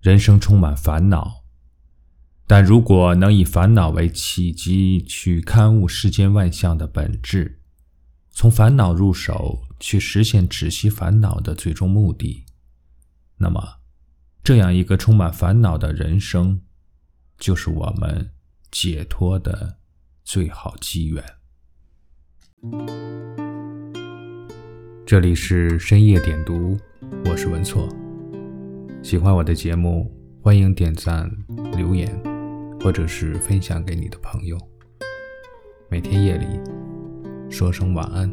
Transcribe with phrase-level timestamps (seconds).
[0.00, 1.44] 人生充满烦恼，
[2.46, 7.60] 但如果能以烦恼为契机去勘悟世间万象的本质，
[8.30, 12.46] 从烦恼入手去实现止息烦恼的最终目的，
[13.36, 13.80] 那么，
[14.42, 16.62] 这样一个充满烦恼的人生，
[17.36, 18.30] 就是我们
[18.70, 19.80] 解脱的
[20.24, 21.22] 最好机缘。
[25.04, 26.78] 这里是深夜点读，
[27.26, 27.86] 我是文措。
[29.02, 30.08] 喜欢我的节目，
[30.42, 31.28] 欢迎点赞、
[31.74, 32.08] 留言，
[32.80, 34.58] 或者是分享给你的朋友。
[35.88, 36.46] 每天夜里
[37.48, 38.32] 说声晚安。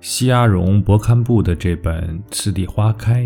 [0.00, 3.24] 西阿荣博堪布的这本《次第花开》，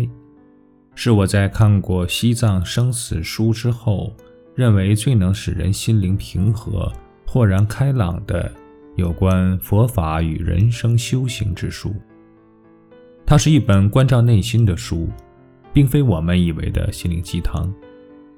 [0.95, 4.15] 是我在看过西藏生死书之后。
[4.57, 6.91] 认为最能使人心灵平和、
[7.27, 8.51] 豁然开朗的
[8.95, 11.93] 有关佛法与人生修行之书。
[13.23, 15.09] 它是一本关照内心的书，
[15.71, 17.71] 并非我们以为的心灵鸡汤，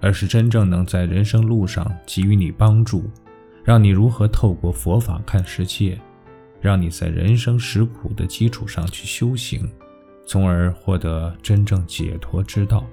[0.02, 3.10] 而是真正能在人生路上给予你帮助，
[3.64, 5.98] 让你如何透过佛法看世界，
[6.60, 9.66] 让你在人生实苦的基础上去修行，
[10.26, 12.86] 从而获得真正解脱之道。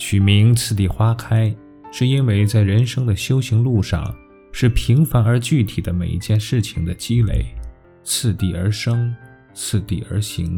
[0.00, 1.52] 取名“次第花开”，
[1.90, 4.14] 是因为在人生的修行路上，
[4.52, 7.46] 是平凡而具体的每一件事情的积累，
[8.02, 9.14] 次第而生，
[9.54, 10.56] 次第而行，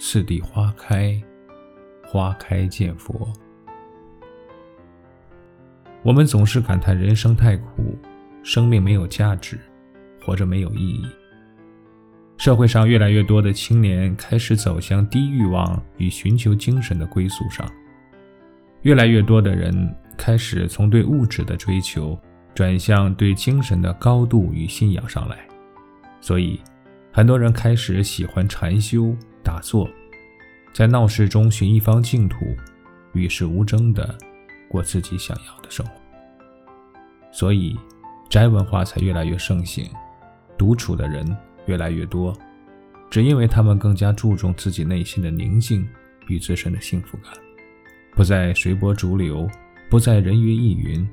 [0.00, 1.20] 次第花开，
[2.04, 3.32] 花开见佛。
[6.02, 7.96] 我们总是感叹人生太苦，
[8.42, 9.58] 生命没有价值，
[10.20, 11.06] 活着没有意义。
[12.38, 17.64] 社会上越来越多的青年开始走向低欲望与寻求精神的归宿上。
[18.82, 19.72] 越来越多的人
[20.22, 22.16] 开始从对物质的追求
[22.54, 25.36] 转向对精神的高度与信仰上来，
[26.20, 26.60] 所以
[27.12, 29.90] 很多人开始喜欢禅修打坐，
[30.72, 32.36] 在闹市中寻一方净土，
[33.14, 34.16] 与世无争的
[34.68, 35.92] 过自己想要的生活。
[37.32, 37.76] 所以
[38.30, 39.90] 宅文化才越来越盛行，
[40.56, 42.32] 独处的人越来越多，
[43.10, 45.84] 只因为他们更加注重自己内心的宁静
[46.28, 47.32] 与自身的幸福感。
[48.14, 49.50] 不再随波逐流，
[49.92, 51.06] 不再人云亦云，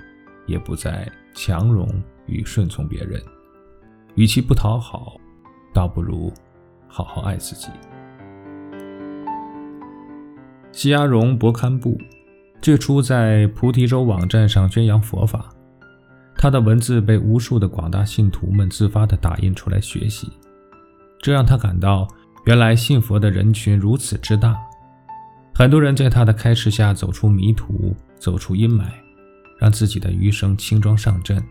[0.46, 1.86] 也不再强容
[2.28, 3.22] 与顺从别人。
[4.16, 5.18] 与其不讨好，
[5.74, 6.32] 倒不如
[6.88, 7.68] 好好爱自己。
[10.72, 12.00] 西阿荣博堪布
[12.62, 15.50] 最初在菩提洲网站上宣扬佛法，
[16.38, 20.32] 他的文字被无数的广大信徒们自发地打印出来学习，
[21.22, 22.08] 这让他感到，
[22.46, 24.56] 原来信佛的人群如此之大。
[25.60, 28.86] 很多人在他的开示下走出迷途，走出阴霾，
[29.60, 31.44] 让自己的余生轻装上阵，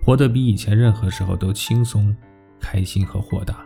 [0.00, 2.16] 活得比以前任何时候都轻松、
[2.58, 3.62] 开心和豁达。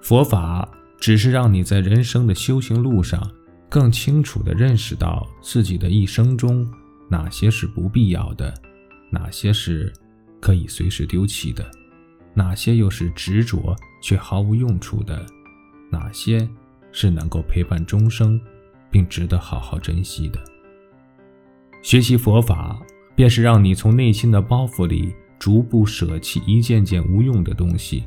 [0.00, 0.68] 佛法
[1.00, 3.28] 只是让你在人生的修行路上
[3.68, 6.64] 更清楚地认识到自己的一生中
[7.10, 8.54] 哪些是不必要的，
[9.10, 9.92] 哪些是
[10.40, 11.68] 可以随时丢弃的，
[12.32, 15.26] 哪些又是执着却毫无用处的，
[15.90, 16.48] 哪些。
[16.94, 18.40] 是能够陪伴终生，
[18.88, 20.38] 并值得好好珍惜的。
[21.82, 22.80] 学习佛法，
[23.16, 28.04] 便是让你从内心的包袱里逐步舍弃一件件无用的东西，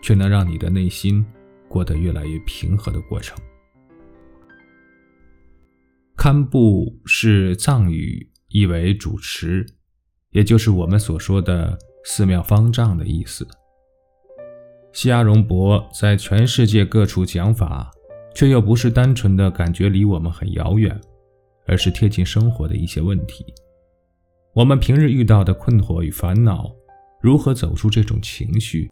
[0.00, 1.26] 却能让你的内心
[1.68, 3.36] 过得越来越平和的过程。
[6.16, 9.66] 堪布是藏语，意为主持，
[10.30, 13.44] 也就是我们所说的寺庙方丈的意思。
[14.92, 17.90] 西阿荣博在全世界各处讲法。
[18.34, 20.98] 却又不是单纯的感觉离我们很遥远，
[21.66, 23.44] 而是贴近生活的一些问题。
[24.52, 26.70] 我们平日遇到的困惑与烦恼，
[27.20, 28.90] 如何走出这种情绪？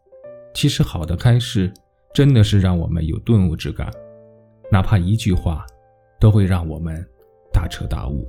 [0.54, 1.72] 其实好的开示，
[2.12, 3.90] 真的是让我们有顿悟之感，
[4.70, 5.64] 哪怕一句话，
[6.20, 7.04] 都会让我们
[7.52, 8.28] 大彻大悟。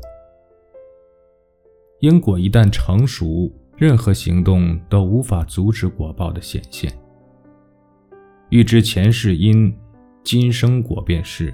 [1.99, 6.91] 因果一旦成熟，任何行动都无法阻止果报的显现。
[8.49, 9.75] 欲知前世因。
[10.21, 11.51] 今生果便是，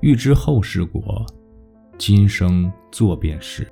[0.00, 1.24] 欲知后世果，
[1.96, 3.66] 今生做便是。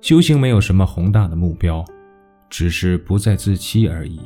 [0.00, 1.84] 修行没有什么宏大的目标，
[2.48, 4.20] 只是不再自欺而已。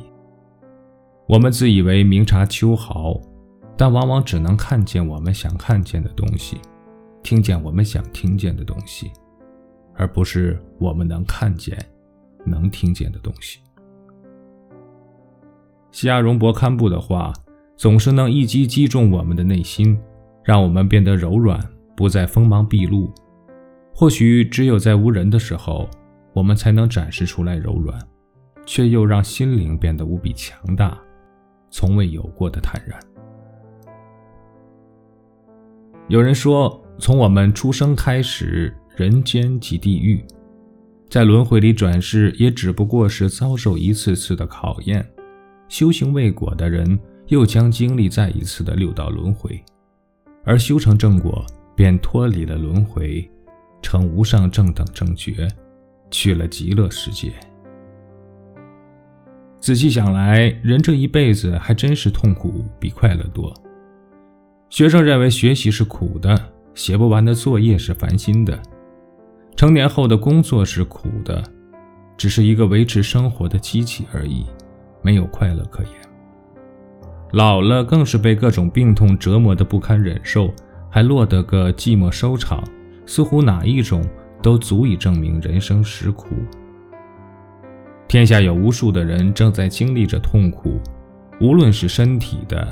[1.27, 3.19] 我们自以为明察秋毫，
[3.77, 6.57] 但往往只能看见我们想看见的东西，
[7.21, 9.11] 听见我们想听见的东西，
[9.93, 11.77] 而不是我们能看见、
[12.45, 13.59] 能听见的东西。
[15.91, 17.33] 西亚荣博堪布的话。
[17.83, 19.99] 总是能一击击中我们的内心，
[20.41, 21.59] 让我们变得柔软，
[21.97, 23.11] 不再锋芒毕露。
[23.93, 25.89] 或许只有在无人的时候，
[26.31, 27.99] 我们才能展示出来柔软，
[28.65, 30.97] 却又让心灵变得无比强大，
[31.71, 32.97] 从未有过的坦然。
[36.07, 40.23] 有人说，从我们出生开始，人间即地狱，
[41.09, 45.05] 在轮回里转世，也只不过是遭受一次次的考验。
[45.67, 46.97] 修行未果的人，
[47.27, 49.63] 又将经历再一次的六道轮回，
[50.43, 53.29] 而修成正果，便脱离了轮回，
[53.81, 55.47] 成无上正等正觉，
[56.11, 57.31] 去了极乐世界。
[59.59, 63.53] 仔细想来，人这一辈子还真是痛苦比快乐多。
[64.69, 66.37] 学生认为学习是苦的，
[66.75, 68.57] 写不完的作业是烦心的；
[69.55, 71.41] 成年后的工作是苦的，
[72.17, 74.45] 只是一个维持生活的机器而已。
[75.01, 75.91] 没有快乐可言，
[77.33, 80.53] 老了更是被各种病痛折磨得不堪忍受，
[80.89, 82.63] 还落得个寂寞收场。
[83.05, 84.01] 似乎哪一种
[84.41, 86.27] 都足以证明人生实苦。
[88.07, 90.79] 天下有无数的人正在经历着痛苦，
[91.41, 92.65] 无论是身体的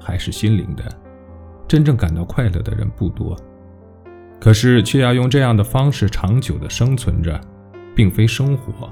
[0.00, 0.84] 还是心灵的，
[1.68, 3.36] 真正感到快乐的人不多。
[4.40, 7.38] 可是却要用这样的方式长久的生存着，
[7.94, 8.88] 并非生活，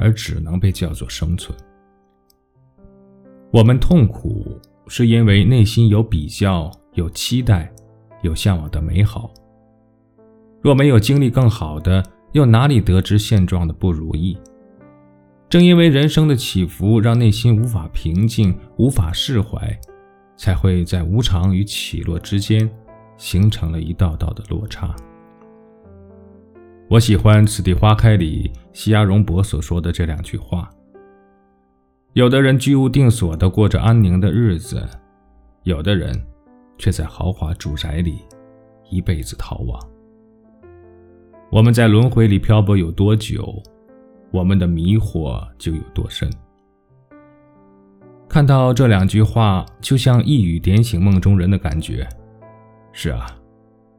[0.00, 1.56] 而只能被叫做生存。
[3.50, 7.72] 我们痛苦，是因为内心有比较、有期待、
[8.20, 9.32] 有向往的美好。
[10.60, 14.36] 若没有经历更好的，又哪里得知现状的不如意？
[15.48, 19.80] 正因为人生的起伏让内心无法平静、无法释怀，
[20.36, 22.70] 才会在无常与起落之间，
[23.16, 24.94] 形成了一道道的落差。
[26.90, 30.68] 我喜欢《此地花开》里西亚荣博所说的这两句话。
[32.14, 34.82] 有的人居无定所的过着安宁的日子，
[35.62, 36.18] 有的人
[36.78, 38.18] 却在豪华住宅里
[38.90, 39.78] 一辈子逃亡。
[41.50, 43.62] 我们在轮回里漂泊有多久，
[44.30, 46.28] 我们的迷惑就有多深。
[48.28, 52.08] 看到这两句话，就像一语点醒梦中人的感觉。
[52.92, 53.38] 是啊，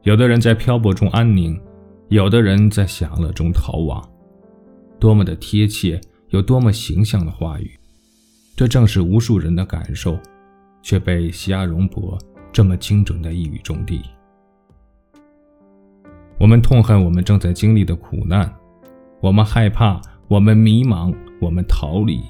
[0.02, 1.58] 有的人在漂泊中安宁，
[2.08, 4.06] 有的人在享乐中逃亡。
[4.98, 7.79] 多么的贴切，有多么形象的话语。
[8.60, 10.20] 这正是无数人的感受，
[10.82, 12.18] 却被西亚荣博
[12.52, 13.98] 这么精准的一语中的。
[16.38, 18.54] 我们痛恨我们正在经历的苦难，
[19.22, 19.98] 我们害怕，
[20.28, 22.22] 我们迷茫，我们逃离，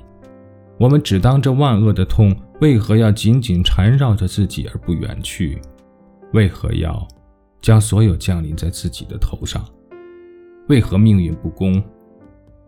[0.79, 5.61] 我们只当这万恶的痛为何要紧紧缠绕着自己而不远去？
[6.33, 7.09] 为何要
[7.61, 9.65] 将所有降临在自己的头上？
[10.69, 11.83] 为何命运不公？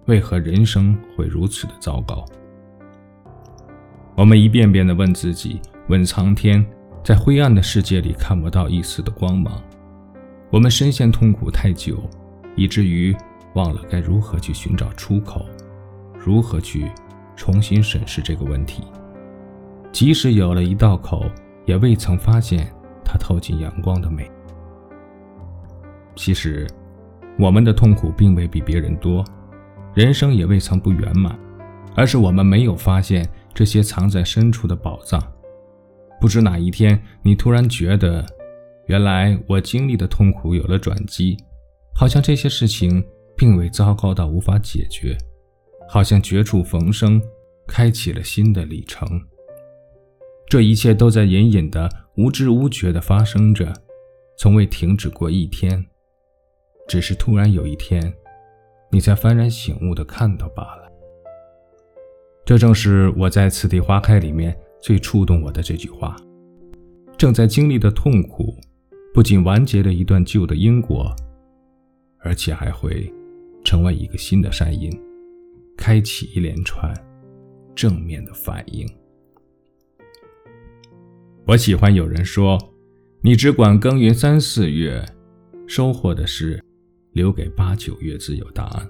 [0.06, 2.24] 为何人生会如此的糟糕？
[4.14, 6.64] 我们一遍遍地问自己，问苍天，
[7.02, 9.62] 在灰暗的世界里看不到一丝的光芒。
[10.50, 11.98] 我们深陷痛苦太久，
[12.54, 13.16] 以至于
[13.54, 15.46] 忘了该如何去寻找出口，
[16.18, 16.90] 如何去
[17.34, 18.82] 重新审视这个问题。
[19.92, 21.24] 即使有了一道口，
[21.64, 22.70] 也未曾发现
[23.02, 24.30] 它透进阳光的美。
[26.14, 26.66] 其实，
[27.38, 29.24] 我们的痛苦并未比别人多，
[29.94, 31.34] 人生也未曾不圆满，
[31.94, 33.26] 而是我们没有发现。
[33.54, 35.20] 这些藏在深处的宝藏，
[36.20, 38.24] 不知哪一天你突然觉得，
[38.86, 41.36] 原来我经历的痛苦有了转机，
[41.94, 43.04] 好像这些事情
[43.36, 45.16] 并未糟糕到无法解决，
[45.88, 47.20] 好像绝处逢生，
[47.66, 49.06] 开启了新的里程。
[50.48, 53.72] 这一切都在隐隐的、无知无觉的发生着，
[54.38, 55.84] 从未停止过一天，
[56.88, 58.12] 只是突然有一天，
[58.90, 60.81] 你才幡然醒悟的看到罢了。
[62.44, 66.16] 这正是我在《此地花开》里面最触动我的这句话：
[67.16, 68.56] 正在经历的痛苦，
[69.14, 71.14] 不仅完结了一段旧的因果，
[72.18, 73.12] 而且还会
[73.64, 74.90] 成为一个新的善因，
[75.76, 76.92] 开启一连串
[77.76, 78.88] 正面的反应。
[81.46, 82.58] 我喜欢有人说
[83.22, 85.04] ：“你只管耕耘三四月，
[85.68, 86.62] 收获的是
[87.12, 88.88] 留给八九月自有答案。”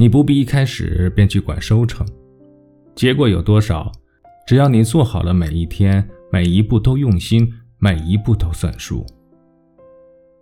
[0.00, 2.06] 你不必一开始便去管收成，
[2.94, 3.92] 结果有多少，
[4.46, 9.04] 只要你做好了每一天，每一步都用心，每一步都算数。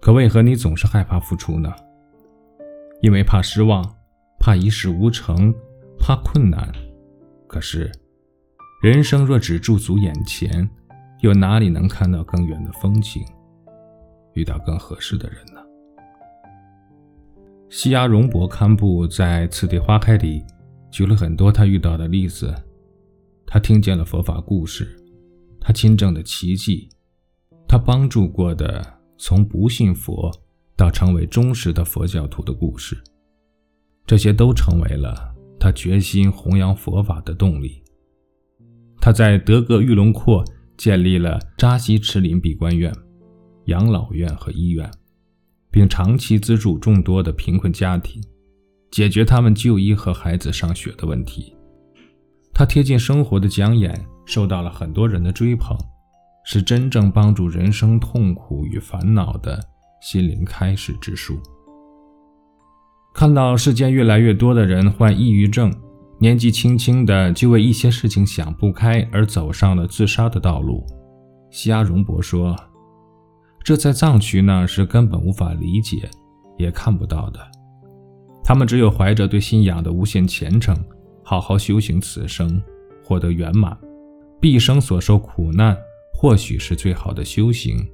[0.01, 1.75] 可为何你总是害怕付出呢？
[3.03, 3.85] 因为怕失望，
[4.39, 5.53] 怕一事无成，
[5.99, 6.73] 怕困难。
[7.49, 7.91] 可是，
[8.81, 10.71] 人生若只驻足眼前，
[11.23, 13.25] 又哪里能看到更远的风景，
[14.35, 15.58] 遇到更合适的人呢？
[17.71, 20.43] 西亚荣博堪布在《此地花开》里
[20.91, 22.55] 举了很多他遇到的例子，
[23.47, 24.97] 他听见了佛法故事，
[25.61, 26.89] 他亲证的奇迹，
[27.69, 28.83] 他帮助过的
[29.19, 30.33] 从不信佛
[30.77, 32.97] 到成为忠实的佛教徒的故事，
[34.07, 37.83] 这些都成为了他决心弘扬佛法的动力。
[38.99, 40.43] 他在德格玉龙廓
[40.79, 42.91] 建立了扎西池林闭关院、
[43.67, 44.91] 养老院和医院，
[45.71, 48.23] 并长期资助众多的贫困家庭，
[48.91, 51.55] 解决他们就医和孩子上学的问题。
[52.53, 55.77] 他贴近生活的讲演受到了很多人的追捧，
[56.45, 59.63] 是真正帮助人生痛苦与烦恼的
[60.03, 61.39] 心灵开始之书。
[63.15, 65.73] 看到世间越来越多的人患抑郁症，
[66.21, 70.85] 年纪轻轻的就为一些事情想不开而走上了自杀的道路，
[71.51, 72.57] 西阿荣博说
[73.69, 76.09] ：“这在藏区呢是根本无法理解，
[76.57, 77.39] 也看不到的。
[78.43, 80.75] 他们只有怀着对信仰的无限虔诚，
[81.23, 82.63] 好好修行此生，
[83.05, 83.77] 获得圆满，
[84.41, 85.77] 毕生所受苦难
[86.15, 87.87] 或许是最好的修行，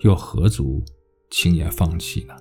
[0.00, 0.84] 又何足
[1.30, 2.34] 轻言放弃呢？”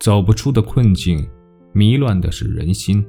[0.00, 1.26] 走不出的困境，
[1.72, 3.02] 迷乱的是人心，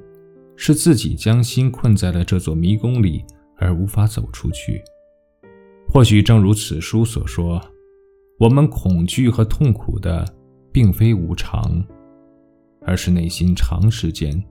[0.56, 3.26] 是自己将心困在了这座迷宫里
[3.58, 4.82] 而无法走出去。
[5.96, 7.62] 或许正如此书所说，
[8.38, 10.26] 我们恐惧和痛苦的，
[10.70, 11.82] 并非无常，
[12.82, 14.44] 而是内心长时间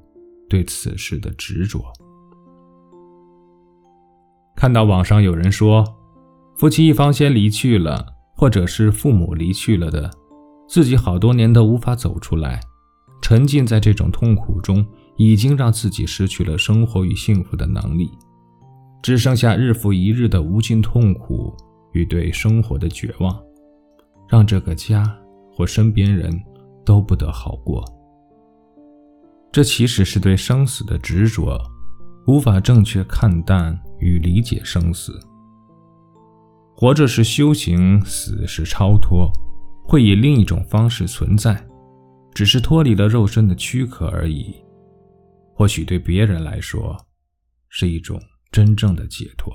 [0.49, 1.85] 对此事的执着。
[4.57, 5.85] 看到网上有人说，
[6.57, 10.11] 夫妻一方先离去了，或者是父母离去了的。
[10.67, 12.59] 自己好多年都无法走出来，
[13.21, 14.83] 沉浸在这种痛苦中，
[15.19, 18.11] 已经让自己失去了生活与幸福的能力，
[19.05, 21.55] 只剩下日复一日的无尽痛苦
[21.93, 23.39] 与对生活的绝望，
[24.27, 25.05] 让这个家
[25.53, 26.33] 或身边人
[26.87, 27.85] 都不得好过。
[29.53, 31.61] 这其实是对生死的执着，
[32.27, 35.21] 无法正确看淡与理解生死。
[36.75, 39.31] 活着是修行，死是超脱。
[39.87, 41.63] 会以另一种方式存在，
[42.33, 44.57] 只是脱离了肉身的躯壳而已。
[45.53, 46.97] 或许对别人来说，
[47.69, 48.19] 是一种
[48.55, 49.53] 真正的解脱。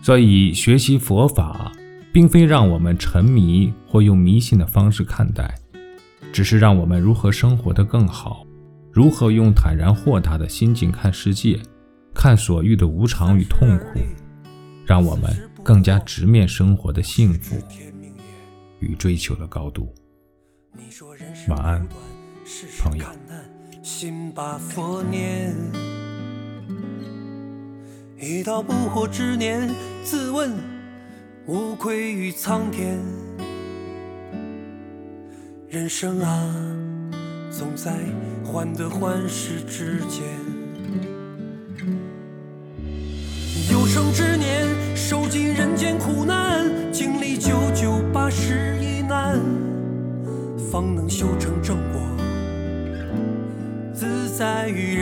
[0.00, 1.72] 所以，学习佛法，
[2.12, 5.52] 并非让我们沉迷或用迷信的方式看待，
[6.32, 8.46] 只是让我们如何生活得更好，
[8.92, 11.60] 如何用坦然豁达的心境看世界，
[12.14, 13.98] 看所遇的无常与痛苦，
[14.86, 15.36] 让我们。
[15.64, 17.60] 更加直面生活的幸福
[18.78, 19.92] 与追求的高度。
[21.48, 21.86] 晚安，
[22.80, 23.04] 朋友。
[23.82, 25.54] 心把佛念，
[28.20, 29.70] 一到不惑之年，
[30.04, 30.52] 自问
[31.46, 32.98] 无愧于苍天。
[35.68, 36.54] 人生啊，
[37.50, 37.94] 总在
[38.44, 40.47] 患得患失之间。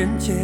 [0.06, 0.36] 人间。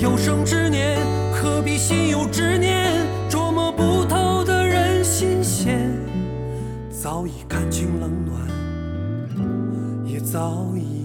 [0.00, 0.98] 有生之年，
[1.34, 3.06] 何必心有执念？
[3.28, 5.90] 捉摸不透的人心弦，
[6.90, 8.40] 早已看清冷暖，
[10.06, 10.99] 也早已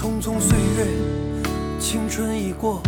[0.00, 0.86] 匆匆岁月
[1.80, 2.80] 青春已过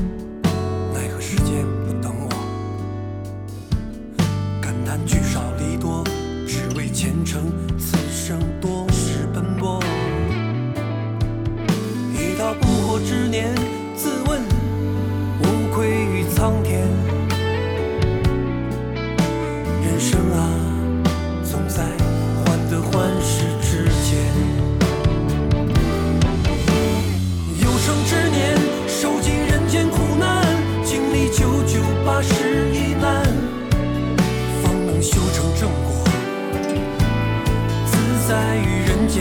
[39.12, 39.16] 有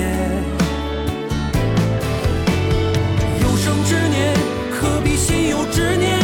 [3.58, 4.36] 生之年，
[4.72, 6.18] 何必心有执念？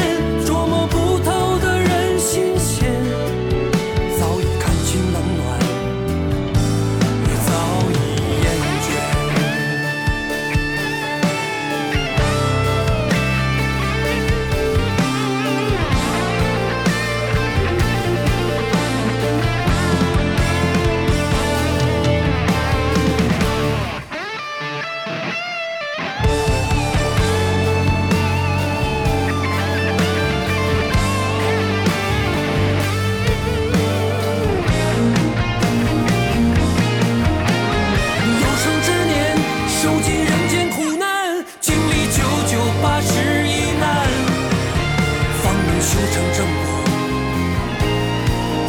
[46.15, 46.47] 成正果，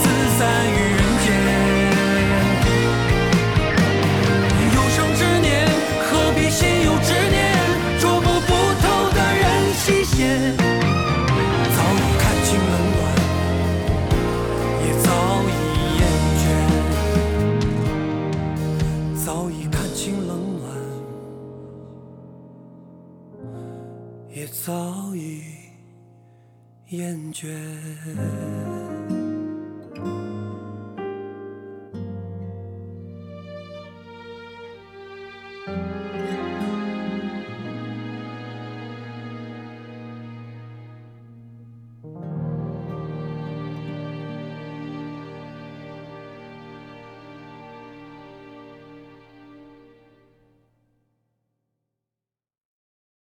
[0.03, 0.05] 自
[0.37, 1.27] 在于人间。
[4.75, 5.47] 有生之年，
[6.03, 7.39] 何必心有执念？
[8.01, 8.51] 捉摸不
[8.83, 8.85] 透
[9.15, 10.19] 的人心险，
[10.59, 12.99] 早已看清冷暖，
[14.83, 15.07] 也早
[15.47, 15.49] 已
[16.01, 16.03] 厌
[16.43, 16.45] 倦。
[19.25, 20.67] 早已看清冷暖，
[24.35, 25.66] 也早已。
[26.91, 28.76] 厌倦。